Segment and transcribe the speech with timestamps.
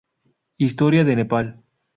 [0.57, 1.61] Historia de Nepal